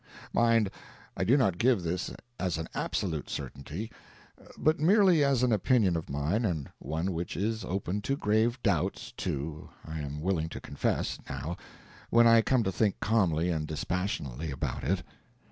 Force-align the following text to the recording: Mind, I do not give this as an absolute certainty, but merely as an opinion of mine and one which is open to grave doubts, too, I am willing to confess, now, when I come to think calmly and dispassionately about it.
Mind, 0.33 0.71
I 1.15 1.23
do 1.23 1.37
not 1.37 1.59
give 1.59 1.83
this 1.83 2.09
as 2.39 2.57
an 2.57 2.67
absolute 2.73 3.29
certainty, 3.29 3.91
but 4.57 4.79
merely 4.79 5.23
as 5.23 5.43
an 5.43 5.51
opinion 5.51 5.95
of 5.95 6.09
mine 6.09 6.43
and 6.43 6.71
one 6.79 7.11
which 7.13 7.37
is 7.37 7.63
open 7.63 8.01
to 8.01 8.17
grave 8.17 8.59
doubts, 8.63 9.11
too, 9.15 9.69
I 9.85 9.99
am 10.01 10.19
willing 10.19 10.49
to 10.49 10.59
confess, 10.59 11.19
now, 11.29 11.55
when 12.09 12.25
I 12.25 12.41
come 12.41 12.63
to 12.63 12.71
think 12.71 12.99
calmly 12.99 13.51
and 13.51 13.67
dispassionately 13.67 14.49
about 14.49 14.83
it. 14.83 15.03